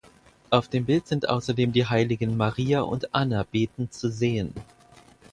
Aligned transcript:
Auf 0.49 0.67
dem 0.67 0.85
Bild 0.85 1.05
sind 1.05 1.29
außerdem 1.29 1.73
die 1.73 1.85
Heiligen 1.85 2.35
Maria 2.35 2.81
und 2.81 3.13
Anna 3.13 3.43
betend 3.43 3.93
zu 3.93 4.09
sehen. 4.11 4.51